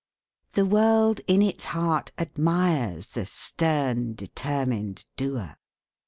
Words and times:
]The 0.53 0.65
world 0.65 1.21
in 1.27 1.43
its 1.43 1.65
heart 1.65 2.11
admires 2.17 3.09
the 3.09 3.27
stern, 3.27 4.15
determined 4.15 5.05
doer. 5.15 5.57